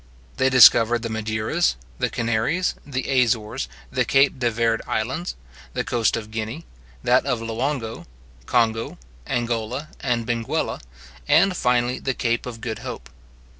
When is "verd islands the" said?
4.49-5.83